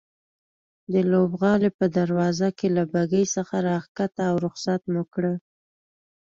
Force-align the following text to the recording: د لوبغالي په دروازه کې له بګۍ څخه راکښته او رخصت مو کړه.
د 0.93 0.95
لوبغالي 1.11 1.69
په 1.79 1.85
دروازه 1.97 2.49
کې 2.57 2.67
له 2.77 2.83
بګۍ 2.93 3.25
څخه 3.35 3.55
راکښته 3.67 4.21
او 4.29 4.35
رخصت 4.45 4.81
مو 4.93 5.03
کړه. 5.13 5.33